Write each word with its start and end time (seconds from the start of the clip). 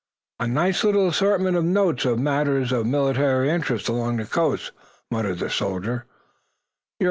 "A 0.39 0.47
nice 0.47 0.83
little 0.83 1.07
assortment 1.09 1.55
of 1.55 1.63
notes 1.63 2.07
on 2.07 2.23
matters 2.23 2.71
of 2.71 2.87
military 2.87 3.51
interest 3.51 3.87
along 3.87 4.17
this 4.17 4.29
coast," 4.29 4.71
muttered 5.11 5.37
the 5.37 5.49
soldier. 5.51 6.07